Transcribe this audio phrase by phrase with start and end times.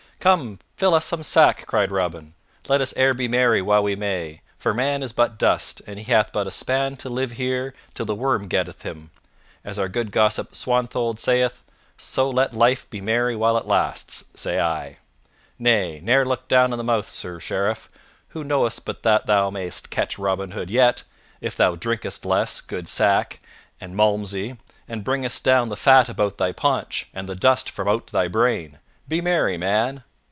[0.21, 2.35] "Come, fill us some sack!" cried Robin.
[2.67, 6.05] "Let us e'er be merry while we may, for man is but dust, and he
[6.11, 9.09] hath but a span to live here till the worm getteth him,
[9.65, 11.61] as our good gossip Swanthold sayeth;
[11.97, 14.97] so let life be merry while it lasts, say I.
[15.57, 17.89] Nay, never look down i' the mouth, Sir Sheriff.
[18.27, 21.01] Who knowest but that thou mayest catch Robin Hood yet,
[21.41, 23.39] if thou drinkest less good sack
[23.79, 28.05] and Malmsey, and bringest down the fat about thy paunch and the dust from out
[28.05, 28.77] thy brain.
[29.07, 30.03] Be merry, man."